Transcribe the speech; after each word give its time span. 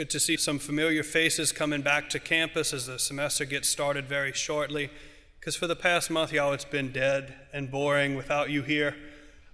good 0.00 0.08
to 0.08 0.18
see 0.18 0.38
some 0.38 0.58
familiar 0.58 1.02
faces 1.02 1.52
coming 1.52 1.82
back 1.82 2.08
to 2.08 2.18
campus 2.18 2.72
as 2.72 2.86
the 2.86 2.98
semester 2.98 3.44
gets 3.44 3.68
started 3.68 4.06
very 4.06 4.32
shortly. 4.32 4.88
Because 5.38 5.56
for 5.56 5.66
the 5.66 5.76
past 5.76 6.10
month, 6.10 6.32
y'all, 6.32 6.54
it's 6.54 6.64
been 6.64 6.90
dead 6.90 7.34
and 7.52 7.70
boring 7.70 8.14
without 8.14 8.48
you 8.48 8.62
here. 8.62 8.96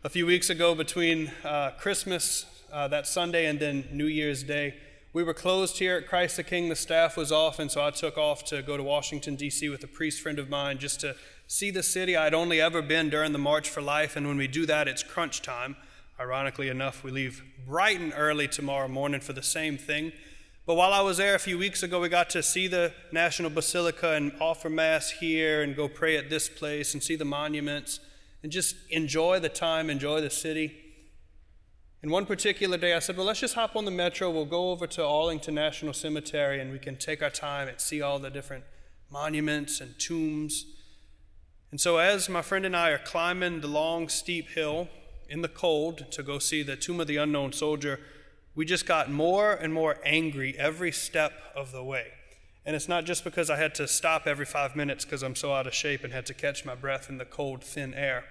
A 0.05 0.09
few 0.09 0.25
weeks 0.25 0.49
ago, 0.49 0.73
between 0.73 1.33
uh, 1.43 1.73
Christmas, 1.81 2.47
uh, 2.73 2.87
that 2.87 3.09
Sunday, 3.09 3.47
and 3.47 3.59
then 3.59 3.89
New 3.91 4.07
Year's 4.07 4.45
Day, 4.45 4.77
we 5.13 5.25
were 5.25 5.35
closed 5.35 5.79
here 5.79 5.97
at 5.97 6.07
Christ 6.07 6.37
the 6.37 6.45
King. 6.45 6.69
The 6.69 6.77
staff 6.77 7.17
was 7.17 7.33
off, 7.33 7.59
and 7.59 7.69
so 7.69 7.85
I 7.85 7.91
took 7.91 8.17
off 8.17 8.45
to 8.45 8.63
go 8.63 8.77
to 8.77 8.85
Washington, 8.85 9.35
D.C. 9.35 9.69
with 9.69 9.83
a 9.83 9.89
priest 9.89 10.21
friend 10.21 10.39
of 10.39 10.49
mine 10.49 10.79
just 10.79 11.01
to 11.01 11.17
see 11.49 11.73
the 11.73 11.83
city. 11.83 12.17
I'd 12.17 12.35
only 12.35 12.61
ever 12.61 12.83
been 12.83 13.11
during 13.11 13.33
the 13.33 13.39
March 13.41 13.69
for 13.69 13.83
Life, 13.83 14.15
and 14.15 14.29
when 14.29 14.37
we 14.37 14.47
do 14.47 14.65
that, 14.67 14.87
it's 14.87 15.03
crunch 15.03 15.43
time. 15.43 15.75
Ironically 16.21 16.69
enough, 16.69 17.03
we 17.03 17.11
leave 17.11 17.43
bright 17.67 17.99
and 17.99 18.13
early 18.17 18.47
tomorrow 18.47 18.87
morning 18.87 19.21
for 19.21 19.33
the 19.33 19.43
same 19.43 19.77
thing. 19.77 20.13
But 20.67 20.75
while 20.75 20.93
I 20.93 21.01
was 21.01 21.17
there 21.17 21.37
a 21.37 21.39
few 21.39 21.59
weeks 21.59 21.85
ago, 21.85 22.01
we 22.01 22.09
got 22.09 22.29
to 22.31 22.43
see 22.43 22.67
the 22.67 22.93
National 23.13 23.51
Basilica 23.51 24.15
and 24.15 24.33
offer 24.41 24.69
Mass 24.69 25.11
here 25.11 25.63
and 25.63 25.77
go 25.77 25.87
pray 25.87 26.17
at 26.17 26.29
this 26.29 26.49
place 26.49 26.93
and 26.93 27.01
see 27.01 27.15
the 27.15 27.25
monuments 27.25 28.01
and 28.43 28.51
just 28.51 28.75
enjoy 28.91 29.39
the 29.39 29.49
time, 29.49 29.89
enjoy 29.89 30.21
the 30.21 30.29
city. 30.29 30.77
And 32.03 32.11
one 32.11 32.27
particular 32.27 32.77
day, 32.77 32.95
I 32.95 32.99
said, 32.99 33.17
Well, 33.17 33.27
let's 33.27 33.39
just 33.39 33.55
hop 33.55 33.77
on 33.77 33.85
the 33.85 33.93
metro. 33.93 34.29
We'll 34.29 34.45
go 34.45 34.71
over 34.73 34.89
to 34.89 35.05
Arlington 35.05 35.55
National 35.55 35.93
Cemetery 35.93 36.61
and 36.61 36.73
we 36.73 36.81
can 36.81 36.97
take 36.97 37.23
our 37.23 37.31
time 37.31 37.69
and 37.69 37.81
see 37.81 38.03
all 38.03 38.19
the 38.19 38.31
different 38.31 38.65
monuments 39.09 39.81
and 39.81 39.97
tombs. 40.01 40.67
And 41.71 41.81
so, 41.81 41.99
as 41.99 42.29
my 42.29 42.43
friend 42.43 42.67
and 42.67 42.77
I 42.77 42.91
are 42.91 42.99
climbing 42.99 43.61
the 43.61 43.69
long, 43.69 44.09
steep 44.09 44.51
hill, 44.51 44.89
in 45.29 45.43
the 45.43 45.49
cold 45.49 46.11
to 46.13 46.23
go 46.23 46.39
see 46.39 46.63
the 46.63 46.77
Tomb 46.77 47.01
of 47.01 47.07
the 47.07 47.17
Unknown 47.17 47.53
Soldier, 47.53 48.01
we 48.57 48.65
just 48.65 48.87
got 48.87 49.11
more 49.11 49.53
and 49.53 49.73
more 49.73 49.99
angry 50.03 50.57
every 50.59 50.91
step 50.91 51.33
of 51.55 51.71
the 51.73 51.85
way. 51.85 52.07
And 52.65 52.75
it's 52.75 52.89
not 52.89 53.05
just 53.05 53.23
because 53.23 53.51
I 53.51 53.57
had 53.57 53.75
to 53.77 53.87
stop 53.87 54.27
every 54.27 54.47
five 54.47 54.75
minutes 54.75 55.05
because 55.05 55.23
I'm 55.23 55.37
so 55.37 55.53
out 55.53 55.67
of 55.67 55.75
shape 55.75 56.03
and 56.03 56.13
had 56.13 56.27
to 56.27 56.35
catch 56.35 56.65
my 56.65 56.75
breath 56.75 57.09
in 57.11 57.19
the 57.19 57.27
cold, 57.27 57.63
thin 57.63 57.93
air. 57.95 58.25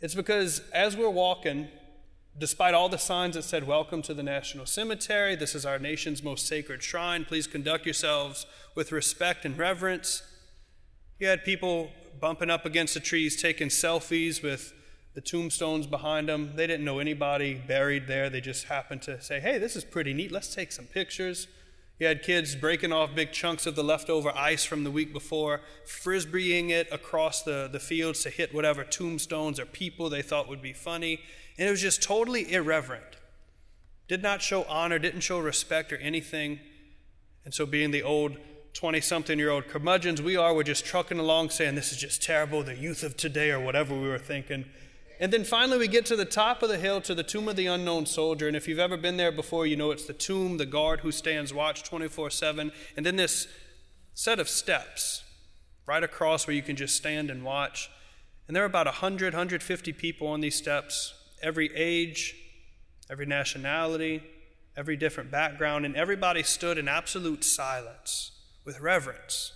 It's 0.00 0.14
because 0.14 0.60
as 0.72 0.96
we're 0.96 1.10
walking, 1.10 1.68
despite 2.38 2.74
all 2.74 2.90
the 2.90 2.98
signs 2.98 3.34
that 3.34 3.42
said, 3.42 3.66
Welcome 3.66 4.02
to 4.02 4.14
the 4.14 4.22
National 4.22 4.66
Cemetery, 4.66 5.34
this 5.34 5.54
is 5.54 5.64
our 5.64 5.78
nation's 5.78 6.22
most 6.22 6.46
sacred 6.46 6.82
shrine, 6.82 7.24
please 7.24 7.46
conduct 7.46 7.86
yourselves 7.86 8.46
with 8.74 8.92
respect 8.92 9.44
and 9.44 9.56
reverence, 9.56 10.22
you 11.18 11.26
had 11.26 11.42
people 11.42 11.90
bumping 12.20 12.50
up 12.50 12.66
against 12.66 12.94
the 12.94 13.00
trees, 13.00 13.40
taking 13.40 13.68
selfies 13.68 14.42
with 14.42 14.72
the 15.14 15.20
tombstones 15.20 15.86
behind 15.86 16.28
them. 16.28 16.52
They 16.54 16.66
didn't 16.66 16.84
know 16.84 16.98
anybody 16.98 17.54
buried 17.54 18.06
there. 18.06 18.30
They 18.30 18.40
just 18.40 18.64
happened 18.64 19.02
to 19.02 19.20
say, 19.20 19.40
hey, 19.40 19.58
this 19.58 19.76
is 19.76 19.84
pretty 19.84 20.14
neat. 20.14 20.32
Let's 20.32 20.54
take 20.54 20.72
some 20.72 20.86
pictures. 20.86 21.48
You 21.98 22.06
had 22.06 22.22
kids 22.22 22.56
breaking 22.56 22.92
off 22.92 23.14
big 23.14 23.32
chunks 23.32 23.66
of 23.66 23.76
the 23.76 23.84
leftover 23.84 24.32
ice 24.36 24.64
from 24.64 24.82
the 24.82 24.90
week 24.90 25.12
before, 25.12 25.60
frisbeeing 25.86 26.70
it 26.70 26.88
across 26.90 27.42
the, 27.42 27.68
the 27.70 27.78
fields 27.78 28.22
to 28.22 28.30
hit 28.30 28.54
whatever 28.54 28.82
tombstones 28.82 29.60
or 29.60 29.66
people 29.66 30.08
they 30.08 30.22
thought 30.22 30.48
would 30.48 30.62
be 30.62 30.72
funny. 30.72 31.20
And 31.58 31.68
it 31.68 31.70
was 31.70 31.82
just 31.82 32.02
totally 32.02 32.52
irreverent. 32.52 33.18
Did 34.08 34.22
not 34.22 34.42
show 34.42 34.64
honor, 34.64 34.98
didn't 34.98 35.20
show 35.20 35.38
respect 35.38 35.92
or 35.92 35.96
anything. 35.98 36.58
And 37.44 37.54
so, 37.54 37.66
being 37.66 37.92
the 37.92 38.02
old 38.02 38.36
20 38.74 39.00
something 39.00 39.38
year 39.38 39.50
old 39.50 39.68
curmudgeons 39.68 40.20
we 40.22 40.36
are, 40.36 40.54
we're 40.54 40.62
just 40.62 40.84
trucking 40.84 41.18
along 41.18 41.50
saying, 41.50 41.74
This 41.74 41.92
is 41.92 41.98
just 41.98 42.22
terrible, 42.22 42.62
the 42.62 42.74
youth 42.74 43.02
of 43.02 43.16
today, 43.16 43.50
or 43.50 43.60
whatever 43.60 43.94
we 43.94 44.08
were 44.08 44.18
thinking. 44.18 44.64
And 45.22 45.32
then 45.32 45.44
finally, 45.44 45.78
we 45.78 45.86
get 45.86 46.04
to 46.06 46.16
the 46.16 46.24
top 46.24 46.64
of 46.64 46.68
the 46.68 46.78
hill 46.78 47.00
to 47.02 47.14
the 47.14 47.22
tomb 47.22 47.46
of 47.46 47.54
the 47.54 47.66
unknown 47.66 48.06
soldier. 48.06 48.48
And 48.48 48.56
if 48.56 48.66
you've 48.66 48.80
ever 48.80 48.96
been 48.96 49.18
there 49.18 49.30
before, 49.30 49.68
you 49.68 49.76
know 49.76 49.92
it's 49.92 50.04
the 50.04 50.12
tomb, 50.12 50.56
the 50.56 50.66
guard 50.66 50.98
who 50.98 51.12
stands 51.12 51.54
watch 51.54 51.84
24 51.84 52.28
7, 52.30 52.72
and 52.96 53.06
then 53.06 53.14
this 53.14 53.46
set 54.14 54.40
of 54.40 54.48
steps 54.48 55.22
right 55.86 56.02
across 56.02 56.48
where 56.48 56.56
you 56.56 56.62
can 56.62 56.74
just 56.74 56.96
stand 56.96 57.30
and 57.30 57.44
watch. 57.44 57.88
And 58.48 58.56
there 58.56 58.64
are 58.64 58.66
about 58.66 58.86
100, 58.86 59.32
150 59.32 59.92
people 59.92 60.26
on 60.26 60.40
these 60.40 60.56
steps, 60.56 61.14
every 61.40 61.70
age, 61.76 62.34
every 63.08 63.24
nationality, 63.24 64.24
every 64.76 64.96
different 64.96 65.30
background, 65.30 65.86
and 65.86 65.94
everybody 65.94 66.42
stood 66.42 66.78
in 66.78 66.88
absolute 66.88 67.44
silence 67.44 68.32
with 68.64 68.80
reverence. 68.80 69.52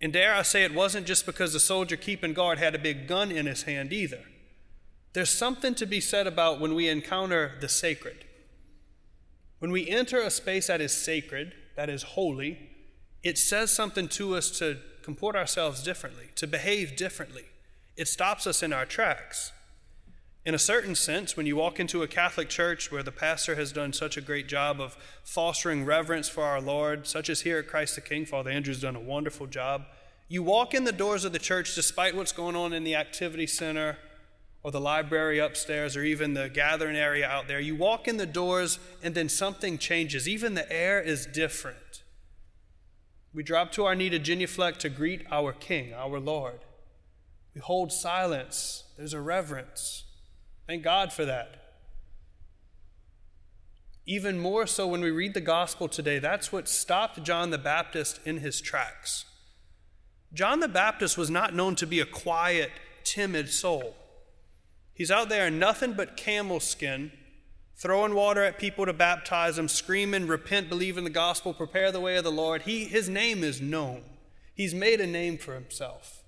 And 0.00 0.12
dare 0.12 0.34
I 0.34 0.42
say, 0.42 0.64
it 0.64 0.74
wasn't 0.74 1.06
just 1.06 1.24
because 1.24 1.52
the 1.52 1.60
soldier 1.60 1.96
keeping 1.96 2.32
guard 2.32 2.58
had 2.58 2.74
a 2.74 2.80
big 2.80 3.06
gun 3.06 3.30
in 3.30 3.46
his 3.46 3.62
hand 3.62 3.92
either. 3.92 4.24
There's 5.12 5.30
something 5.30 5.74
to 5.74 5.86
be 5.86 6.00
said 6.00 6.26
about 6.26 6.60
when 6.60 6.74
we 6.74 6.88
encounter 6.88 7.52
the 7.60 7.68
sacred. 7.68 8.24
When 9.58 9.70
we 9.70 9.88
enter 9.88 10.20
a 10.20 10.30
space 10.30 10.68
that 10.68 10.80
is 10.80 10.92
sacred, 10.92 11.52
that 11.76 11.90
is 11.90 12.02
holy, 12.02 12.70
it 13.22 13.38
says 13.38 13.70
something 13.70 14.08
to 14.08 14.34
us 14.34 14.50
to 14.58 14.78
comport 15.02 15.36
ourselves 15.36 15.82
differently, 15.82 16.30
to 16.36 16.46
behave 16.46 16.96
differently. 16.96 17.44
It 17.96 18.08
stops 18.08 18.46
us 18.46 18.62
in 18.62 18.72
our 18.72 18.86
tracks. 18.86 19.52
In 20.44 20.54
a 20.54 20.58
certain 20.58 20.96
sense, 20.96 21.36
when 21.36 21.46
you 21.46 21.54
walk 21.54 21.78
into 21.78 22.02
a 22.02 22.08
Catholic 22.08 22.48
church 22.48 22.90
where 22.90 23.04
the 23.04 23.12
pastor 23.12 23.54
has 23.54 23.70
done 23.70 23.92
such 23.92 24.16
a 24.16 24.20
great 24.20 24.48
job 24.48 24.80
of 24.80 24.96
fostering 25.22 25.84
reverence 25.84 26.28
for 26.28 26.42
our 26.42 26.60
Lord, 26.60 27.06
such 27.06 27.30
as 27.30 27.42
here 27.42 27.58
at 27.58 27.68
Christ 27.68 27.94
the 27.94 28.00
King, 28.00 28.24
Father 28.24 28.50
Andrew's 28.50 28.80
done 28.80 28.96
a 28.96 29.00
wonderful 29.00 29.46
job. 29.46 29.84
You 30.28 30.42
walk 30.42 30.74
in 30.74 30.84
the 30.84 30.90
doors 30.90 31.24
of 31.24 31.32
the 31.32 31.38
church 31.38 31.74
despite 31.74 32.16
what's 32.16 32.32
going 32.32 32.56
on 32.56 32.72
in 32.72 32.82
the 32.82 32.96
activity 32.96 33.46
center 33.46 33.98
or 34.62 34.70
the 34.70 34.80
library 34.80 35.38
upstairs 35.38 35.96
or 35.96 36.04
even 36.04 36.34
the 36.34 36.48
gathering 36.48 36.96
area 36.96 37.26
out 37.26 37.48
there. 37.48 37.60
You 37.60 37.74
walk 37.74 38.06
in 38.06 38.16
the 38.16 38.26
doors 38.26 38.78
and 39.02 39.14
then 39.14 39.28
something 39.28 39.76
changes. 39.76 40.28
Even 40.28 40.54
the 40.54 40.70
air 40.72 41.00
is 41.00 41.26
different. 41.26 42.02
We 43.34 43.42
drop 43.42 43.72
to 43.72 43.84
our 43.84 43.94
knee 43.94 44.10
to 44.10 44.18
genuflect 44.18 44.80
to 44.80 44.88
greet 44.88 45.24
our 45.30 45.52
King, 45.52 45.92
our 45.94 46.20
Lord. 46.20 46.60
We 47.54 47.60
hold 47.60 47.92
silence. 47.92 48.84
There's 48.96 49.14
a 49.14 49.20
reverence. 49.20 50.04
Thank 50.66 50.84
God 50.84 51.12
for 51.12 51.24
that. 51.24 51.56
Even 54.06 54.38
more 54.38 54.66
so 54.66 54.86
when 54.86 55.00
we 55.00 55.10
read 55.10 55.34
the 55.34 55.40
gospel 55.40 55.88
today, 55.88 56.18
that's 56.18 56.52
what 56.52 56.68
stopped 56.68 57.22
John 57.22 57.50
the 57.50 57.58
Baptist 57.58 58.20
in 58.24 58.38
his 58.38 58.60
tracks. 58.60 59.24
John 60.32 60.60
the 60.60 60.68
Baptist 60.68 61.16
was 61.18 61.30
not 61.30 61.54
known 61.54 61.76
to 61.76 61.86
be 61.86 62.00
a 62.00 62.06
quiet, 62.06 62.70
timid 63.04 63.50
soul. 63.50 63.94
He's 64.94 65.10
out 65.10 65.28
there 65.28 65.46
in 65.46 65.58
nothing 65.58 65.94
but 65.94 66.16
camel 66.16 66.60
skin, 66.60 67.12
throwing 67.76 68.14
water 68.14 68.42
at 68.42 68.58
people 68.58 68.86
to 68.86 68.92
baptize 68.92 69.56
them, 69.56 69.68
screaming, 69.68 70.26
repent, 70.26 70.68
believe 70.68 70.98
in 70.98 71.04
the 71.04 71.10
gospel, 71.10 71.54
prepare 71.54 71.90
the 71.90 72.00
way 72.00 72.16
of 72.16 72.24
the 72.24 72.32
Lord. 72.32 72.62
He, 72.62 72.84
his 72.84 73.08
name 73.08 73.42
is 73.42 73.60
known. 73.60 74.02
He's 74.54 74.74
made 74.74 75.00
a 75.00 75.06
name 75.06 75.38
for 75.38 75.54
himself. 75.54 76.22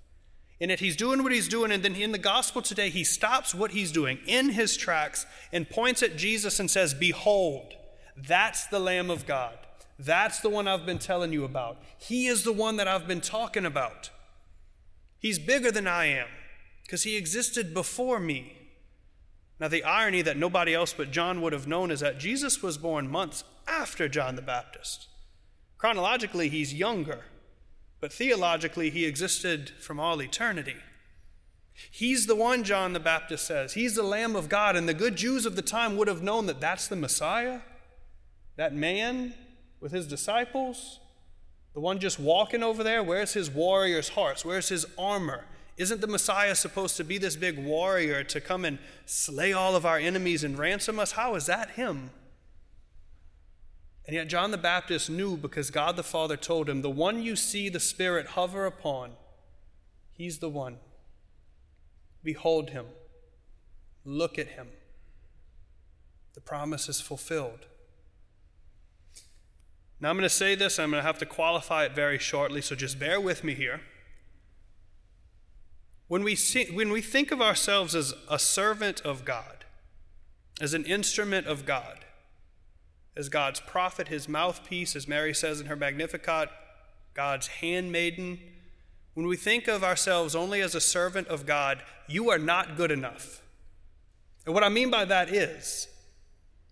And 0.61 0.71
yet 0.71 0.81
he's 0.81 0.97
doing 0.97 1.23
what 1.23 1.33
he's 1.33 1.49
doing, 1.49 1.73
and 1.73 1.83
then 1.83 1.95
in 1.95 2.13
the 2.13 2.19
gospel 2.19 2.63
today, 2.63 2.89
he 2.89 3.05
stops 3.05 3.55
what 3.55 3.73
he's 3.73 3.93
doing 3.93 4.19
in 4.27 4.51
his 4.51 4.77
tracks 4.77 5.27
and 5.53 5.69
points 5.69 6.03
at 6.03 6.17
Jesus 6.17 6.59
and 6.59 6.71
says, 6.71 6.95
Behold, 6.95 7.75
that's 8.17 8.67
the 8.69 8.79
Lamb 8.79 9.11
of 9.11 9.27
God. 9.27 9.59
That's 9.99 10.41
the 10.41 10.49
one 10.49 10.67
I've 10.67 10.87
been 10.87 10.99
telling 10.99 11.33
you 11.33 11.45
about. 11.45 11.79
He 11.99 12.27
is 12.27 12.45
the 12.45 12.53
one 12.53 12.77
that 12.77 12.89
I've 12.89 13.07
been 13.07 13.21
talking 13.21 13.67
about. 13.67 14.11
He's 15.19 15.39
bigger 15.39 15.71
than 15.71 15.87
I 15.87 16.07
am 16.07 16.29
because 16.85 17.03
he 17.03 17.17
existed 17.17 17.75
before 17.75 18.21
me. 18.21 18.57
Now, 19.59 19.69
the 19.69 19.85
irony 19.85 20.23
that 20.23 20.37
nobody 20.37 20.75
else 20.75 20.93
but 20.93 21.11
John 21.11 21.41
would 21.41 21.53
have 21.53 21.67
known 21.67 21.91
is 21.91 22.01
that 22.01 22.19
Jesus 22.19 22.63
was 22.63 22.77
born 22.77 23.11
months 23.11 23.45
after 23.67 24.09
John 24.09 24.37
the 24.37 24.43
Baptist. 24.43 25.09
Chronologically, 25.79 26.49
he's 26.49 26.75
younger, 26.75 27.21
but 28.01 28.13
theologically, 28.13 28.91
he 28.91 29.05
existed 29.05 29.71
from 29.81 30.01
all 30.01 30.21
eternity. 30.21 30.77
He's 31.91 32.27
the 32.27 32.37
one, 32.37 32.65
John 32.65 32.93
the 32.93 33.01
Baptist 33.01 33.47
says. 33.47 33.75
He's 33.75 33.95
the 33.95 34.03
Lamb 34.03 34.37
of 34.37 34.49
God, 34.49 34.77
and 34.77 34.89
the 34.89 34.95
good 34.95 35.17
Jews 35.17 35.47
of 35.47 35.57
the 35.57 35.63
time 35.63 35.97
would 35.97 36.09
have 36.09 36.23
known 36.23 36.47
that 36.47 36.61
that's 36.61 36.89
the 36.89 36.97
Messiah, 36.97 37.61
that 38.57 38.75
man 38.75 39.35
with 39.81 39.93
his 39.93 40.07
disciples, 40.07 41.01
the 41.75 41.81
one 41.81 41.99
just 41.99 42.21
walking 42.21 42.63
over 42.63 42.85
there. 42.85 43.03
Where's 43.03 43.33
his 43.33 43.51
warrior's 43.51 44.11
hearts? 44.11 44.45
Where's 44.45 44.69
his 44.69 44.87
armor? 44.97 45.45
Isn't 45.77 46.01
the 46.01 46.07
Messiah 46.07 46.55
supposed 46.55 46.97
to 46.99 47.05
be 47.05 47.19
this 47.19 47.35
big 47.35 47.59
warrior 47.59 48.23
to 48.25 48.41
come 48.41 48.65
and 48.65 48.79
slay 49.07 49.53
all 49.53 49.75
of 49.75 49.85
our 49.85 49.99
enemies 49.99 50.45
and 50.45 50.57
ransom 50.57 51.01
us? 51.01 51.13
How 51.13 51.35
is 51.35 51.47
that 51.47 51.71
him? 51.71 52.11
And 54.07 54.15
yet, 54.15 54.29
John 54.29 54.51
the 54.51 54.59
Baptist 54.59 55.09
knew 55.11 55.37
because 55.37 55.71
God 55.71 55.97
the 55.97 56.03
Father 56.03 56.37
told 56.37 56.69
him, 56.69 56.83
The 56.83 56.91
one 56.91 57.23
you 57.23 57.37
see 57.37 57.69
the 57.69 57.81
Spirit 57.81 58.29
hover 58.29 58.67
upon, 58.67 59.13
he's 60.13 60.39
the 60.39 60.49
one. 60.49 60.77
Behold 62.23 62.71
him. 62.71 62.87
Look 64.05 64.39
at 64.39 64.49
him. 64.49 64.69
The 66.35 66.41
promise 66.41 66.89
is 66.89 67.01
fulfilled. 67.01 67.67
Now, 70.01 70.11
I'm 70.11 70.17
going 70.17 70.25
to 70.25 70.29
say 70.29 70.55
this, 70.55 70.79
I'm 70.79 70.91
going 70.91 71.03
to 71.03 71.07
have 71.07 71.19
to 71.19 71.27
qualify 71.27 71.85
it 71.85 71.93
very 71.93 72.19
shortly, 72.19 72.61
so 72.61 72.75
just 72.77 72.99
bear 72.99 73.21
with 73.21 73.43
me 73.43 73.55
here. 73.55 73.81
When 76.09 76.23
we, 76.23 76.35
see, 76.35 76.67
when 76.67 76.91
we 76.91 77.01
think 77.01 77.33
of 77.33 77.41
ourselves 77.41 77.95
as 77.95 78.15
a 78.29 78.39
servant 78.39 79.01
of 79.03 79.25
God, 79.25 79.65
as 80.61 80.75
an 80.75 80.85
instrument 80.85 81.47
of 81.47 81.67
God, 81.67 82.05
as 83.17 83.29
God's 83.29 83.61
prophet, 83.61 84.09
his 84.09 84.29
mouthpiece, 84.29 84.97
as 84.97 85.09
Mary 85.09 85.35
says 85.35 85.61
in 85.61 85.67
her 85.67 85.77
Magnificat, 85.77 86.51
God's 87.15 87.47
handmaiden. 87.47 88.41
When 89.15 89.27
we 89.27 89.37
think 89.37 89.69
of 89.69 89.85
ourselves 89.85 90.35
only 90.35 90.61
as 90.61 90.75
a 90.75 90.81
servant 90.81 91.29
of 91.29 91.47
God, 91.47 91.83
you 92.09 92.29
are 92.31 92.39
not 92.39 92.77
good 92.77 92.91
enough. 92.91 93.41
And 94.45 94.55
what 94.55 94.65
I 94.65 94.69
mean 94.69 94.91
by 94.91 95.05
that 95.05 95.33
is, 95.33 95.89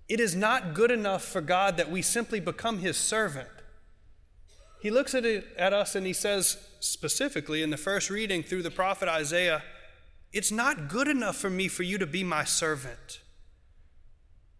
it 0.08 0.20
is 0.20 0.34
not 0.34 0.74
good 0.74 0.90
enough 0.90 1.24
for 1.24 1.40
God 1.40 1.76
that 1.76 1.90
we 1.90 2.02
simply 2.02 2.40
become 2.40 2.80
his 2.80 2.96
servant. 2.96 3.48
He 4.82 4.90
looks 4.90 5.14
at, 5.14 5.24
it, 5.24 5.46
at 5.56 5.72
us 5.72 5.94
and 5.94 6.04
he 6.04 6.12
says, 6.12 6.58
specifically 6.82 7.62
in 7.62 7.70
the 7.70 7.76
first 7.76 8.10
reading 8.10 8.42
through 8.42 8.62
the 8.62 8.70
prophet 8.70 9.08
Isaiah, 9.08 9.62
it's 10.32 10.50
not 10.50 10.88
good 10.88 11.08
enough 11.08 11.36
for 11.36 11.50
me 11.50 11.68
for 11.68 11.82
you 11.82 11.96
to 11.98 12.06
be 12.06 12.24
my 12.24 12.44
servant. 12.44 13.20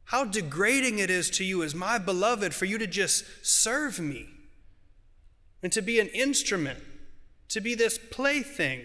How 0.05 0.25
degrading 0.25 0.99
it 0.99 1.11
is 1.11 1.31
to 1.31 1.45
you 1.45 1.63
as 1.63 1.75
my 1.75 1.99
beloved 1.99 2.55
for 2.55 2.65
you 2.65 2.79
to 2.79 2.87
just 2.87 3.25
serve 3.43 3.99
me 3.99 4.29
and 5.63 5.73
to 5.73 5.83
be 5.83 5.99
an 5.99 6.09
instrument, 6.09 6.81
to 7.49 7.61
be 7.61 7.75
this 7.75 7.99
plaything. 7.99 8.83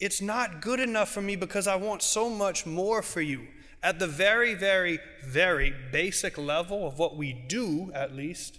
It's 0.00 0.20
not 0.20 0.60
good 0.60 0.80
enough 0.80 1.10
for 1.10 1.22
me 1.22 1.36
because 1.36 1.66
I 1.66 1.76
want 1.76 2.02
so 2.02 2.28
much 2.28 2.66
more 2.66 3.02
for 3.02 3.20
you. 3.20 3.46
At 3.82 3.98
the 3.98 4.06
very, 4.06 4.54
very, 4.54 4.98
very 5.24 5.72
basic 5.92 6.36
level 6.36 6.86
of 6.86 6.98
what 6.98 7.16
we 7.16 7.32
do, 7.32 7.92
at 7.94 8.14
least, 8.14 8.58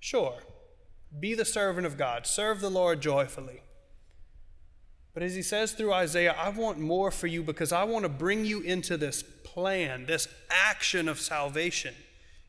sure, 0.00 0.38
be 1.18 1.34
the 1.34 1.44
servant 1.44 1.86
of 1.86 1.98
God, 1.98 2.26
serve 2.26 2.60
the 2.60 2.70
Lord 2.70 3.00
joyfully. 3.00 3.62
But 5.14 5.22
as 5.22 5.34
he 5.34 5.42
says 5.42 5.72
through 5.72 5.92
Isaiah, 5.92 6.34
I 6.38 6.48
want 6.48 6.78
more 6.78 7.10
for 7.10 7.26
you 7.26 7.42
because 7.42 7.72
I 7.72 7.84
want 7.84 8.04
to 8.04 8.08
bring 8.08 8.44
you 8.44 8.60
into 8.60 8.96
this 8.96 9.22
plan, 9.22 10.06
this 10.06 10.26
action 10.50 11.08
of 11.08 11.20
salvation. 11.20 11.94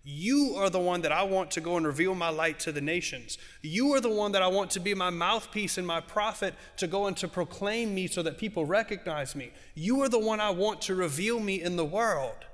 You 0.05 0.55
are 0.57 0.69
the 0.69 0.79
one 0.79 1.01
that 1.01 1.13
I 1.13 1.23
want 1.23 1.51
to 1.51 1.61
go 1.61 1.77
and 1.77 1.85
reveal 1.85 2.13
my 2.13 2.29
light 2.29 2.59
to 2.61 2.73
the 2.73 2.81
nations. 2.81 3.37
You 3.61 3.93
are 3.93 4.01
the 4.01 4.09
one 4.09 4.33
that 4.33 4.41
I 4.41 4.47
want 4.47 4.71
to 4.71 4.81
be 4.81 4.93
my 4.93 5.09
mouthpiece 5.09 5.77
and 5.77 5.87
my 5.87 6.01
prophet 6.01 6.53
to 6.77 6.87
go 6.87 7.07
and 7.07 7.15
to 7.17 7.27
proclaim 7.27 7.95
me 7.95 8.07
so 8.07 8.21
that 8.23 8.37
people 8.37 8.65
recognize 8.65 9.33
me. 9.33 9.51
You 9.75 10.01
are 10.01 10.09
the 10.09 10.19
one 10.19 10.41
I 10.41 10.49
want 10.49 10.81
to 10.83 10.95
reveal 10.95 11.39
me 11.39 11.61
in 11.61 11.77
the 11.77 11.85
world. 11.85 12.45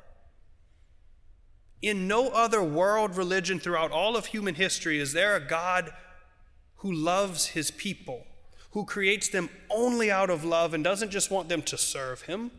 In 1.81 2.07
no 2.07 2.29
other 2.29 2.61
world 2.61 3.15
religion 3.15 3.59
throughout 3.59 3.91
all 3.91 4.17
of 4.17 4.27
human 4.27 4.55
history 4.55 4.99
is 4.99 5.13
there 5.13 5.35
a 5.35 5.39
God 5.39 5.93
who 6.77 6.91
loves 6.91 7.47
his 7.47 7.71
people, 7.71 8.25
who 8.71 8.85
creates 8.85 9.29
them 9.29 9.49
only 9.69 10.11
out 10.11 10.29
of 10.29 10.43
love 10.43 10.73
and 10.73 10.83
doesn't 10.83 11.11
just 11.11 11.31
want 11.31 11.49
them 11.49 11.61
to 11.63 11.77
serve 11.77 12.23
him 12.23 12.51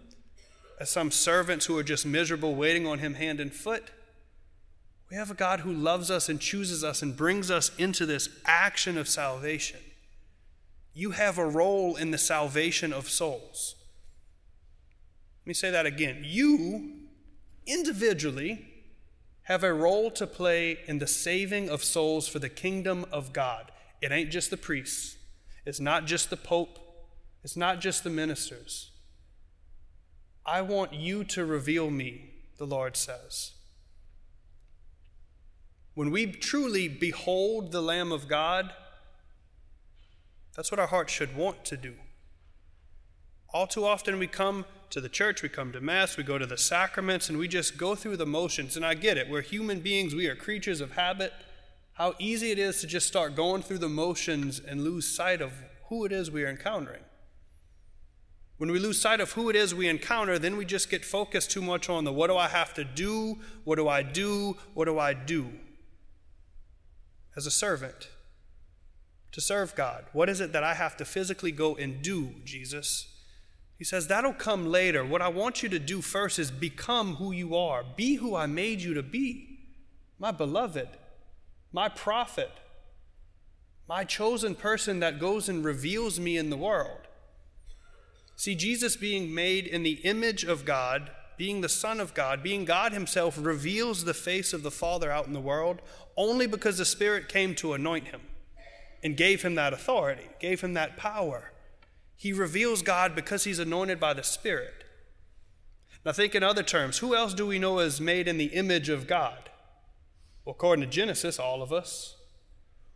as 0.79 0.91
some 0.91 1.11
servants 1.11 1.67
who 1.67 1.77
are 1.77 1.83
just 1.83 2.07
miserable 2.07 2.55
waiting 2.55 2.87
on 2.87 2.99
him 2.99 3.15
hand 3.15 3.41
and 3.41 3.53
foot. 3.53 3.91
We 5.11 5.17
have 5.17 5.31
a 5.31 5.35
God 5.35 5.61
who 5.61 5.73
loves 5.73 6.11
us 6.11 6.29
and 6.29 6.41
chooses 6.41 6.83
us 6.83 7.03
and 7.03 7.17
brings 7.17 7.51
us 7.51 7.71
into 7.77 8.07
this 8.07 8.29
action 8.47 8.97
of 8.97 9.09
salvation. 9.09 9.81
You 10.95 11.11
have 11.11 11.37
a 11.37 11.47
role 11.47 11.97
in 11.97 12.11
the 12.11 12.19
salvation 12.19 12.93
of 12.93 13.11
souls. 13.11 13.75
Let 15.43 15.49
me 15.49 15.55
say 15.55 15.71
that 15.71 15.87
again. 15.87 16.23
You, 16.25 16.93
individually, 17.67 18.70
have 19.50 19.64
a 19.64 19.75
role 19.75 20.12
to 20.12 20.29
play 20.29 20.79
in 20.87 21.00
the 21.00 21.08
saving 21.08 21.69
of 21.69 21.82
souls 21.82 22.29
for 22.29 22.38
the 22.38 22.49
kingdom 22.49 23.05
of 23.11 23.32
God. 23.32 23.73
It 24.00 24.12
ain't 24.12 24.31
just 24.31 24.49
the 24.49 24.56
priests, 24.56 25.17
it's 25.67 25.81
not 25.81 26.06
just 26.06 26.31
the 26.31 26.37
Pope, 26.37 26.79
it's 27.43 27.56
not 27.56 27.81
just 27.81 28.05
the 28.05 28.11
ministers. 28.11 28.93
I 30.47 30.62
want 30.62 30.94
you 30.94 31.25
to 31.25 31.44
reveal 31.44 31.91
me, 31.91 32.31
the 32.58 32.64
Lord 32.64 32.97
says. 32.97 33.55
When 35.94 36.12
we 36.12 36.26
truly 36.26 36.87
behold 36.87 37.73
the 37.73 37.82
Lamb 37.82 38.12
of 38.12 38.29
God, 38.29 38.73
that's 40.55 40.70
what 40.70 40.79
our 40.79 40.87
hearts 40.87 41.12
should 41.12 41.37
want 41.37 41.64
to 41.64 41.76
do. 41.76 41.94
All 43.52 43.67
too 43.67 43.85
often 43.85 44.20
we 44.20 44.29
come 44.29 44.64
to 44.91 45.01
the 45.01 45.09
church, 45.09 45.43
we 45.43 45.49
come 45.49 45.73
to 45.73 45.81
Mass, 45.81 46.17
we 46.17 46.25
go 46.25 46.37
to 46.37 46.47
the 46.47 46.59
sacraments, 46.59 47.29
and 47.29 47.39
we 47.39 47.49
just 47.49 47.77
go 47.77 47.95
through 47.95 48.17
the 48.17 48.27
motions. 48.27 48.77
And 48.77 48.85
I 48.85 48.95
get 48.95 49.17
it. 49.17 49.29
We're 49.31 49.41
human 49.41 49.81
beings, 49.81 50.15
we 50.15 50.27
are 50.27 50.35
creatures 50.35 50.81
of 50.81 50.93
habit. 50.93 51.33
How 51.95 52.15
easy 52.19 52.51
it 52.51 52.59
is 52.59 52.81
to 52.81 52.87
just 52.87 53.07
start 53.07 53.37
going 53.37 53.63
through 53.63 53.79
the 53.79 53.89
motions 53.89 54.61
and 54.61 54.83
lose 54.83 55.07
sight 55.07 55.41
of 55.41 55.53
who 55.89 56.05
it 56.05 56.13
is 56.13 56.31
we 56.31 56.45
are 56.45 56.49
encountering. 56.49 57.03
When 58.57 58.71
we 58.71 58.79
lose 58.79 59.01
sight 59.01 59.21
of 59.21 59.33
who 59.33 59.49
it 59.49 59.57
is 59.57 59.75
we 59.75 59.89
encounter, 59.89 60.39
then 60.39 60.57
we 60.57 60.65
just 60.65 60.91
get 60.91 61.05
focused 61.05 61.51
too 61.51 61.63
much 61.63 61.89
on 61.89 62.05
the 62.05 62.13
what 62.13 62.27
do 62.27 62.37
I 62.37 62.49
have 62.49 62.75
to 62.75 62.85
do? 62.85 63.39
What 63.65 63.77
do 63.77 63.89
I 63.89 64.03
do? 64.03 64.57
What 64.75 64.85
do 64.85 64.99
I 64.99 65.15
do? 65.15 65.51
As 67.37 67.47
a 67.47 67.51
servant, 67.51 68.09
to 69.33 69.41
serve 69.41 69.75
God, 69.75 70.07
what 70.13 70.29
is 70.29 70.41
it 70.41 70.53
that 70.53 70.65
I 70.65 70.75
have 70.75 70.97
to 70.99 71.05
physically 71.05 71.53
go 71.53 71.77
and 71.77 72.03
do, 72.03 72.35
Jesus? 72.45 73.10
He 73.81 73.85
says, 73.85 74.09
That'll 74.09 74.35
come 74.35 74.67
later. 74.67 75.03
What 75.06 75.23
I 75.23 75.29
want 75.29 75.62
you 75.62 75.71
to 75.71 75.79
do 75.79 76.03
first 76.03 76.38
is 76.38 76.50
become 76.50 77.17
who 77.17 77.32
you 77.32 77.56
are. 77.56 77.82
Be 77.82 78.17
who 78.17 78.37
I 78.37 78.44
made 78.44 78.82
you 78.82 78.93
to 78.93 79.03
be. 79.03 79.59
My 80.19 80.31
beloved, 80.31 80.87
my 81.73 81.88
prophet, 81.88 82.50
my 83.88 84.05
chosen 84.05 84.55
person 84.55 85.00
that 85.00 85.19
goes 85.19 85.49
and 85.49 85.65
reveals 85.65 86.21
me 86.21 86.37
in 86.37 86.50
the 86.50 86.59
world. 86.59 87.00
See, 88.37 88.55
Jesus 88.55 88.97
being 88.97 89.35
made 89.35 89.67
in 89.67 89.83
the 89.83 90.00
image 90.05 90.44
of 90.44 90.67
God, 90.67 91.11
being 91.38 91.62
the 91.62 91.69
Son 91.71 92.00
of 92.00 92.12
God, 92.12 92.43
being 92.43 92.67
God 92.67 92.93
Himself, 92.93 93.38
reveals 93.41 94.05
the 94.05 94.12
face 94.12 94.53
of 94.53 94.62
the 94.62 94.71
Father 94.71 95.11
out 95.11 95.26
in 95.26 95.33
the 95.33 95.41
world 95.41 95.81
only 96.19 96.47
because 96.47 96.76
the 96.76 96.85
Spirit 96.85 97.31
came 97.31 97.55
to 97.55 97.73
anoint 97.73 98.09
Him 98.09 98.21
and 99.03 99.17
gave 99.17 99.41
Him 99.41 99.55
that 99.55 99.73
authority, 99.73 100.29
gave 100.38 100.61
Him 100.61 100.75
that 100.75 100.99
power. 100.99 101.53
He 102.21 102.35
reveals 102.35 102.83
God 102.83 103.15
because 103.15 103.45
he's 103.45 103.59
anointed 103.59 103.99
by 103.99 104.13
the 104.13 104.23
Spirit. 104.23 104.85
Now, 106.05 106.13
think 106.13 106.35
in 106.35 106.43
other 106.43 106.63
terms 106.63 106.99
who 106.99 107.17
else 107.17 107.33
do 107.33 107.47
we 107.47 107.59
know 107.59 107.79
is 107.79 107.99
made 107.99 108.29
in 108.29 108.37
the 108.37 108.53
image 108.53 108.91
of 108.91 109.07
God? 109.07 109.49
Well, 110.45 110.55
according 110.55 110.85
to 110.85 110.91
Genesis, 110.91 111.39
all 111.39 111.63
of 111.63 111.73
us. 111.73 112.17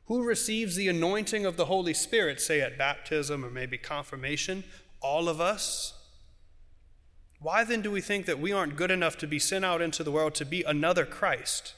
Who 0.09 0.23
receives 0.23 0.76
the 0.76 0.91
anointing 0.91 1.47
of 1.47 1.56
the 1.56 1.65
Holy 1.65 1.94
Spirit, 1.94 2.38
say 2.38 2.61
at 2.61 2.76
baptism 2.76 3.43
or 3.43 3.49
maybe 3.49 3.79
confirmation? 3.79 4.62
All 5.00 5.31
of 5.31 5.41
us. 5.41 5.94
Why 7.41 7.65
then 7.65 7.81
do 7.81 7.91
we 7.91 8.03
think 8.03 8.26
that 8.26 8.38
we 8.38 8.53
aren't 8.53 8.76
good 8.76 8.91
enough 8.91 9.17
to 9.19 9.26
be 9.26 9.38
sent 9.38 9.65
out 9.65 9.81
into 9.81 10.05
the 10.05 10.12
world 10.12 10.35
to 10.35 10.44
be 10.44 10.65
another 10.65 11.06
Christ? 11.06 11.73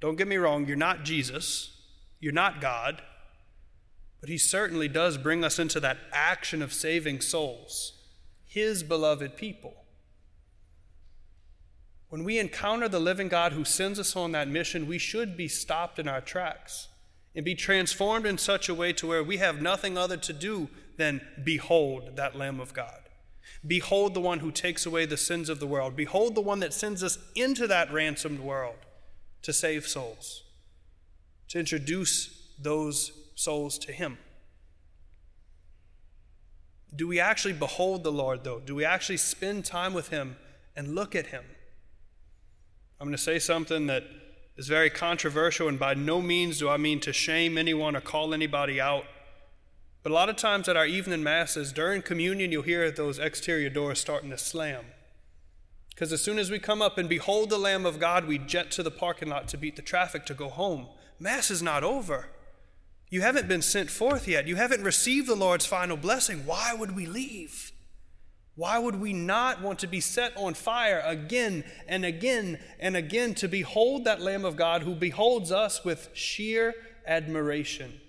Don't 0.00 0.16
get 0.16 0.26
me 0.26 0.38
wrong, 0.38 0.66
you're 0.66 0.76
not 0.76 1.04
Jesus, 1.04 1.70
you're 2.18 2.32
not 2.32 2.60
God, 2.60 3.00
but 4.24 4.30
he 4.30 4.38
certainly 4.38 4.88
does 4.88 5.18
bring 5.18 5.44
us 5.44 5.58
into 5.58 5.78
that 5.78 5.98
action 6.10 6.62
of 6.62 6.72
saving 6.72 7.20
souls, 7.20 7.92
his 8.46 8.82
beloved 8.82 9.36
people. 9.36 9.74
When 12.08 12.24
we 12.24 12.38
encounter 12.38 12.88
the 12.88 12.98
living 12.98 13.28
God 13.28 13.52
who 13.52 13.66
sends 13.66 13.98
us 13.98 14.16
on 14.16 14.32
that 14.32 14.48
mission, 14.48 14.86
we 14.86 14.96
should 14.96 15.36
be 15.36 15.46
stopped 15.46 15.98
in 15.98 16.08
our 16.08 16.22
tracks 16.22 16.88
and 17.34 17.44
be 17.44 17.54
transformed 17.54 18.24
in 18.24 18.38
such 18.38 18.66
a 18.66 18.74
way 18.74 18.94
to 18.94 19.06
where 19.06 19.22
we 19.22 19.36
have 19.36 19.60
nothing 19.60 19.98
other 19.98 20.16
to 20.16 20.32
do 20.32 20.70
than 20.96 21.20
behold 21.44 22.16
that 22.16 22.34
Lamb 22.34 22.60
of 22.60 22.72
God. 22.72 23.02
Behold 23.66 24.14
the 24.14 24.22
one 24.22 24.38
who 24.38 24.50
takes 24.50 24.86
away 24.86 25.04
the 25.04 25.18
sins 25.18 25.50
of 25.50 25.60
the 25.60 25.66
world. 25.66 25.96
Behold 25.96 26.34
the 26.34 26.40
one 26.40 26.60
that 26.60 26.72
sends 26.72 27.04
us 27.04 27.18
into 27.34 27.66
that 27.66 27.92
ransomed 27.92 28.40
world 28.40 28.86
to 29.42 29.52
save 29.52 29.86
souls, 29.86 30.44
to 31.48 31.58
introduce 31.58 32.54
those 32.58 33.12
souls 33.34 33.78
to 33.80 33.92
Him. 33.92 34.18
Do 36.94 37.08
we 37.08 37.18
actually 37.18 37.54
behold 37.54 38.04
the 38.04 38.12
Lord, 38.12 38.44
though? 38.44 38.60
Do 38.60 38.74
we 38.74 38.84
actually 38.84 39.16
spend 39.16 39.64
time 39.64 39.94
with 39.94 40.08
Him 40.08 40.36
and 40.76 40.94
look 40.94 41.14
at 41.14 41.26
Him? 41.26 41.44
I'm 43.00 43.06
going 43.06 43.16
to 43.16 43.22
say 43.22 43.38
something 43.38 43.86
that 43.88 44.04
is 44.56 44.68
very 44.68 44.90
controversial, 44.90 45.68
and 45.68 45.78
by 45.78 45.94
no 45.94 46.22
means 46.22 46.58
do 46.58 46.68
I 46.68 46.76
mean 46.76 47.00
to 47.00 47.12
shame 47.12 47.58
anyone 47.58 47.96
or 47.96 48.00
call 48.00 48.32
anybody 48.32 48.80
out. 48.80 49.04
But 50.02 50.12
a 50.12 50.14
lot 50.14 50.28
of 50.28 50.36
times 50.36 50.68
at 50.68 50.76
our 50.76 50.86
evening 50.86 51.22
masses, 51.22 51.72
during 51.72 52.02
communion, 52.02 52.52
you'll 52.52 52.62
hear 52.62 52.90
those 52.90 53.18
exterior 53.18 53.70
doors 53.70 53.98
starting 53.98 54.30
to 54.30 54.38
slam. 54.38 54.84
Because 55.90 56.12
as 56.12 56.22
soon 56.22 56.38
as 56.38 56.50
we 56.50 56.58
come 56.58 56.82
up 56.82 56.98
and 56.98 57.08
behold 57.08 57.50
the 57.50 57.58
Lamb 57.58 57.86
of 57.86 57.98
God, 57.98 58.26
we 58.26 58.38
jet 58.38 58.70
to 58.72 58.82
the 58.82 58.90
parking 58.90 59.28
lot 59.28 59.48
to 59.48 59.56
beat 59.56 59.76
the 59.76 59.82
traffic 59.82 60.26
to 60.26 60.34
go 60.34 60.48
home. 60.48 60.88
Mass 61.18 61.50
is 61.50 61.62
not 61.62 61.82
over. 61.82 62.28
You 63.10 63.20
haven't 63.20 63.48
been 63.48 63.62
sent 63.62 63.90
forth 63.90 64.26
yet. 64.26 64.46
You 64.46 64.56
haven't 64.56 64.82
received 64.82 65.28
the 65.28 65.34
Lord's 65.34 65.66
final 65.66 65.96
blessing. 65.96 66.46
Why 66.46 66.74
would 66.74 66.96
we 66.96 67.06
leave? 67.06 67.72
Why 68.56 68.78
would 68.78 69.00
we 69.00 69.12
not 69.12 69.60
want 69.60 69.80
to 69.80 69.86
be 69.86 70.00
set 70.00 70.32
on 70.36 70.54
fire 70.54 71.02
again 71.04 71.64
and 71.88 72.04
again 72.04 72.58
and 72.78 72.96
again 72.96 73.34
to 73.36 73.48
behold 73.48 74.04
that 74.04 74.20
Lamb 74.20 74.44
of 74.44 74.56
God 74.56 74.82
who 74.82 74.94
beholds 74.94 75.50
us 75.50 75.84
with 75.84 76.08
sheer 76.12 76.74
admiration, 77.06 78.00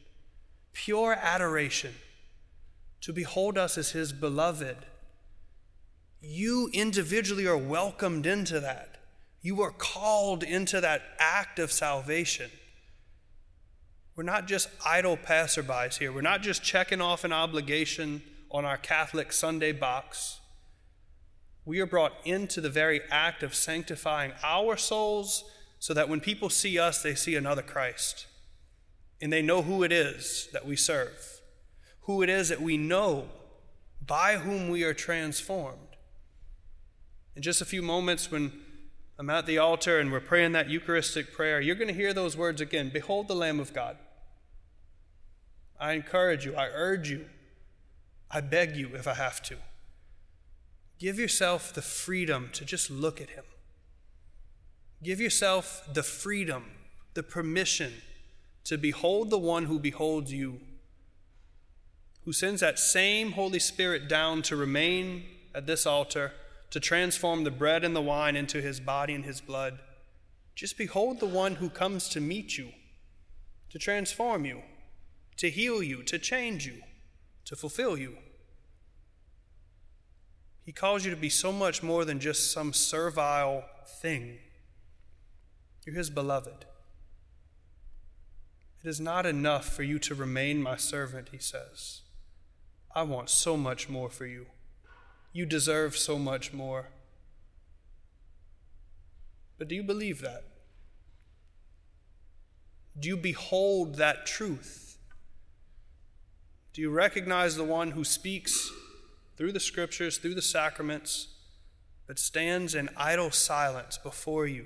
pure 0.74 1.14
adoration, 1.14 1.94
to 3.02 3.12
behold 3.12 3.58
us 3.58 3.78
as 3.78 3.92
his 3.92 4.14
beloved? 4.14 4.78
You 6.22 6.70
individually 6.74 7.48
are 7.48 7.58
welcomed 7.58 8.26
into 8.26 8.60
that. 8.60 8.98
You 9.42 9.62
are 9.62 9.72
called 9.72 10.44
into 10.44 10.80
that 10.82 11.02
act 11.20 11.60
of 11.60 11.72
salvation. 11.72 12.52
We're 14.16 14.24
not 14.24 14.48
just 14.48 14.70
idle 14.86 15.18
passerbys 15.18 15.98
here. 15.98 16.12
We're 16.12 16.22
not 16.22 16.42
just 16.42 16.64
checking 16.64 17.02
off 17.02 17.26
an 17.26 17.34
obligation 17.34 18.22
on 18.50 18.64
our 18.64 18.78
Catholic 18.78 19.34
Sunday 19.34 19.74
box. 19.74 20.40
We 21.66 21.82
are 21.82 21.86
brought 21.86 22.14
into 22.24 22.62
the 22.62 22.70
very 22.70 23.02
act 23.12 23.44
of 23.44 23.54
sanctifying 23.54 24.32
our 24.42 24.78
souls 24.78 25.44
so 25.80 25.94
that 25.94 26.08
when 26.08 26.22
people 26.22 26.50
see 26.50 26.80
us, 26.80 27.02
they 27.02 27.16
see 27.16 27.36
another 27.36 27.62
Christ. 27.62 28.28
And 29.22 29.34
they 29.34 29.42
know 29.42 29.62
who 29.62 29.84
it 29.84 29.92
is 29.92 30.48
that 30.54 30.66
we 30.66 30.78
serve, 30.78 31.42
who 32.02 32.22
it 32.22 32.30
is 32.30 32.50
that 32.50 32.62
we 32.62 32.78
know, 32.78 33.28
by 34.06 34.38
whom 34.38 34.70
we 34.70 34.84
are 34.84 34.94
transformed. 34.94 35.80
In 37.36 37.42
just 37.42 37.62
a 37.62 37.66
few 37.66 37.82
moments, 37.82 38.32
when 38.32 38.54
I'm 39.20 39.30
at 39.30 39.46
the 39.46 39.58
altar 39.58 40.00
and 40.00 40.12
we're 40.12 40.22
praying 40.22 40.54
that 40.54 40.70
Eucharistic 40.70 41.34
prayer, 41.34 41.60
you're 41.60 41.76
going 41.76 41.90
to 41.90 41.94
hear 41.94 42.14
those 42.14 42.38
words 42.38 42.62
again 42.62 42.90
Behold 42.94 43.28
the 43.28 43.36
Lamb 43.36 43.60
of 43.60 43.74
God. 43.74 43.98
I 45.80 45.94
encourage 45.94 46.46
you, 46.46 46.56
I 46.56 46.68
urge 46.68 47.10
you, 47.10 47.26
I 48.32 48.42
beg 48.42 48.76
you 48.76 48.96
if 48.96 49.08
I 49.08 49.14
have 49.14 49.42
to. 49.44 49.58
Give 51.00 51.20
yourself 51.20 51.74
the 51.74 51.82
freedom 51.82 52.50
to 52.54 52.66
just 52.66 52.90
look 52.90 53.20
at 53.20 53.32
Him. 53.32 53.44
Give 55.04 55.20
yourself 55.20 55.88
the 55.94 56.04
freedom, 56.04 56.66
the 57.14 57.24
permission 57.24 57.94
to 58.64 58.78
behold 58.78 59.30
the 59.30 59.38
one 59.38 59.66
who 59.66 59.80
beholds 59.80 60.34
you, 60.34 60.60
who 62.24 62.34
sends 62.34 62.62
that 62.62 62.80
same 62.80 63.34
Holy 63.34 63.60
Spirit 63.60 64.10
down 64.10 64.42
to 64.42 64.56
remain 64.56 65.24
at 65.54 65.68
this 65.68 65.86
altar, 65.86 66.34
to 66.72 66.80
transform 66.80 67.44
the 67.44 67.52
bread 67.52 67.84
and 67.84 67.96
the 67.96 68.02
wine 68.02 68.36
into 68.36 68.62
His 68.62 68.80
body 68.80 69.14
and 69.14 69.24
His 69.24 69.40
blood. 69.40 69.80
Just 70.56 70.78
behold 70.78 71.20
the 71.20 71.26
one 71.26 71.56
who 71.56 71.70
comes 71.70 72.10
to 72.10 72.20
meet 72.20 72.58
you, 72.58 72.70
to 73.70 73.78
transform 73.78 74.46
you, 74.46 74.64
to 75.38 75.50
heal 75.50 75.84
you, 75.84 76.04
to 76.04 76.18
change 76.18 76.66
you, 76.66 76.82
to 77.46 77.56
fulfill 77.56 77.98
you. 77.98 78.18
He 80.64 80.72
calls 80.72 81.06
you 81.06 81.12
to 81.12 81.18
be 81.18 81.30
so 81.30 81.52
much 81.52 81.84
more 81.84 82.06
than 82.06 82.20
just 82.20 82.52
some 82.52 82.74
servile 82.74 83.66
thing. 84.02 84.40
You're 85.86 85.96
His 85.96 86.10
beloved. 86.10 86.66
It 88.84 88.88
is 88.88 89.00
not 89.00 89.26
enough 89.26 89.68
for 89.68 89.84
you 89.84 90.00
to 90.00 90.16
remain 90.16 90.62
my 90.62 90.78
servant, 90.78 91.30
He 91.32 91.38
says. 91.38 92.02
I 92.96 93.04
want 93.04 93.30
so 93.30 93.58
much 93.58 93.90
more 93.90 94.10
for 94.10 94.26
you. 94.26 94.48
You 95.34 95.46
deserve 95.46 95.98
so 95.98 96.18
much 96.18 96.54
more. 96.54 96.88
But 99.58 99.68
do 99.68 99.76
you 99.76 99.84
believe 99.84 100.22
that? 100.22 100.44
Do 102.98 103.10
you 103.10 103.18
behold 103.18 103.96
that 103.96 104.26
truth? 104.26 104.85
Do 106.76 106.82
you 106.82 106.90
recognize 106.90 107.56
the 107.56 107.64
one 107.64 107.92
who 107.92 108.04
speaks 108.04 108.70
through 109.38 109.54
the 109.54 109.62
scriptures, 109.62 110.18
through 110.18 110.36
the 110.36 110.42
sacraments, 110.42 111.30
but 112.06 112.20
stands 112.20 112.76
in 112.76 112.90
idle 112.98 113.32
silence 113.32 113.98
before 113.98 114.46
you, 114.46 114.66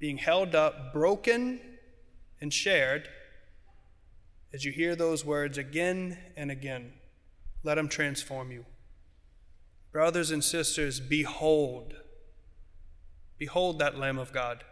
being 0.00 0.16
held 0.16 0.56
up, 0.56 0.92
broken, 0.92 1.60
and 2.40 2.52
shared 2.52 3.08
as 4.52 4.64
you 4.64 4.72
hear 4.72 4.96
those 4.96 5.24
words 5.24 5.56
again 5.56 6.18
and 6.36 6.50
again. 6.50 6.94
Let 7.62 7.76
them 7.76 7.88
transform 7.88 8.50
you. 8.50 8.66
Brothers 9.92 10.32
and 10.32 10.42
sisters, 10.42 10.98
behold. 10.98 11.94
Behold 13.38 13.78
that 13.78 13.96
Lamb 13.96 14.18
of 14.18 14.32
God. 14.32 14.64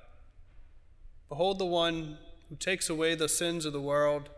Behold 1.28 1.60
the 1.60 1.66
one 1.66 2.18
who 2.48 2.56
takes 2.56 2.90
away 2.90 3.14
the 3.14 3.28
sins 3.28 3.64
of 3.64 3.72
the 3.72 3.80
world. 3.80 4.28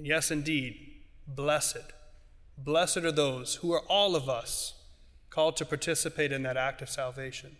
And 0.00 0.06
yes, 0.06 0.30
indeed, 0.30 1.02
blessed 1.28 1.92
Blessed 2.56 2.98
are 2.98 3.12
those 3.12 3.56
who 3.56 3.70
are 3.72 3.82
all 3.86 4.16
of 4.16 4.30
us 4.30 4.72
called 5.28 5.58
to 5.58 5.66
participate 5.66 6.32
in 6.32 6.42
that 6.44 6.56
act 6.56 6.80
of 6.80 6.88
salvation, 6.88 7.58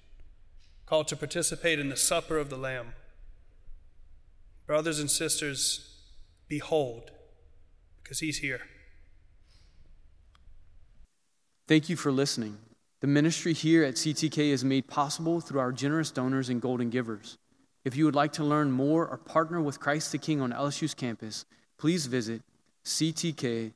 called 0.87 1.07
to 1.09 1.17
participate 1.17 1.79
in 1.79 1.91
the 1.91 1.97
supper 1.97 2.39
of 2.39 2.49
the 2.49 2.57
Lamb. 2.57 2.95
Brothers 4.67 5.01
and 5.01 5.11
sisters, 5.11 6.01
behold, 6.49 7.11
because 8.03 8.21
he's 8.21 8.39
here. 8.39 8.63
Thank 11.69 11.91
you 11.91 11.97
for 11.97 12.11
listening. 12.11 12.57
The 13.01 13.07
ministry 13.07 13.53
here 13.53 13.85
at 13.85 13.97
CTK 13.97 14.51
is 14.51 14.65
made 14.65 14.89
possible 14.89 15.43
through 15.43 15.61
our 15.61 15.73
generous 15.73 16.11
donors 16.11 16.49
and 16.49 16.61
golden 16.61 16.89
givers. 16.89 17.37
If 17.85 17.97
you 17.97 18.07
would 18.07 18.15
like 18.15 18.33
to 18.35 18.45
learn 18.45 18.71
more 18.71 19.07
or 19.07 19.19
partner 19.19 19.61
with 19.61 19.79
Christ 19.79 20.13
the 20.13 20.19
King 20.19 20.41
on 20.41 20.53
LSU's 20.53 20.95
campus, 20.95 21.45
please 21.81 22.07
visit 22.07 22.43
ctklsu.org. 22.85 23.73